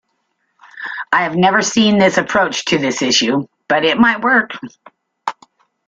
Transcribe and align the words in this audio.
I 1.11 1.21
have 1.21 1.35
never 1.35 1.61
seen 1.61 1.99
this 1.99 2.17
approach 2.17 2.65
to 2.65 2.79
this 2.79 3.03
issue, 3.03 3.45
but 3.67 3.85
it 3.85 3.99
might 3.99 4.23
work. 4.23 4.53